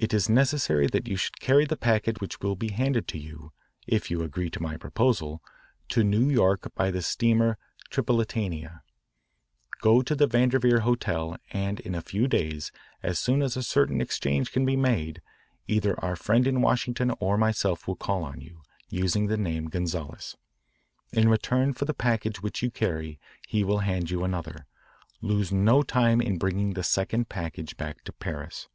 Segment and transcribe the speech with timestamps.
[0.00, 3.52] It is necessary that you should carry the packet which will be handed to you
[3.84, 5.42] (if you agree to my proposal)
[5.88, 7.58] to New York by the steamer
[7.90, 8.82] Tripolitania.
[9.80, 12.70] Go to the Vandeveer Hotel and in a few days,
[13.02, 15.20] as soon as a certain exchange can be made,
[15.66, 20.36] either our friend in Washington or myself will call on you, using the name Gonzales.
[21.12, 23.18] In return for the package which you carry
[23.48, 24.66] he will hand you another.
[25.20, 28.68] Lose no time in bringing the second package back to Paris.